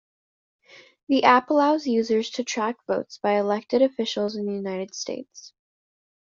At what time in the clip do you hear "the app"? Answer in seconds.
1.09-1.51